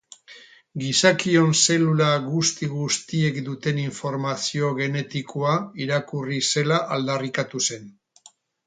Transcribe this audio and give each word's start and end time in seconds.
Gizakion 0.83 1.51
zelula 1.65 2.07
guzti-guztiek 2.31 3.39
duten 3.51 3.83
informazio 3.83 4.75
genetikoa 4.83 5.55
irakurri 5.87 6.45
zela 6.53 6.83
aldarrikatu 6.99 7.65
zen. 7.71 7.89